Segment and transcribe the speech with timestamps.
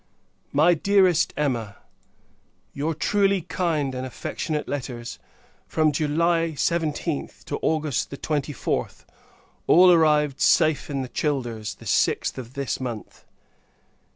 [0.51, 1.75] MY DEAREST EMMA,
[2.73, 5.19] Your truly kind and affectionate letters,
[5.67, 9.05] from July 17th, to August 24th,
[9.67, 13.25] all arrived safe in the Childers, the 6th of this month.